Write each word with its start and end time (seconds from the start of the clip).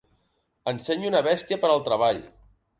Ensenyi 0.71 1.11
una 1.11 1.23
bèstia 1.29 1.61
per 1.67 1.71
al 1.77 1.87
treball. 1.91 2.27